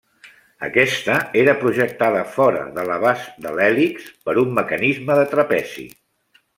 [0.67, 5.91] Aquesta era projectada fora de l'abast de l'hèlix per un mecanisme de trapezi.